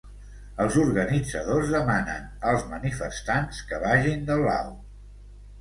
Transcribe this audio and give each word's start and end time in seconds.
Els 0.63 0.77
organitzadors 0.83 1.69
demanen 1.75 2.25
als 2.53 2.65
manifestants 2.71 3.63
que 3.73 3.83
vagin 3.87 4.29
de 4.31 4.39
blau. 4.45 4.77